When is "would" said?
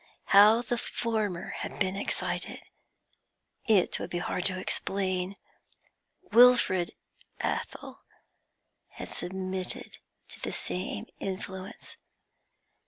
3.99-4.09